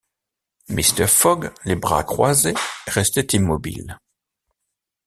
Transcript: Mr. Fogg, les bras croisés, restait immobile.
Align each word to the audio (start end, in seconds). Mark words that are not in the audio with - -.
Mr. 0.69 1.05
Fogg, 1.07 1.51
les 1.63 1.75
bras 1.75 2.03
croisés, 2.03 2.55
restait 2.87 3.37
immobile. 3.37 3.99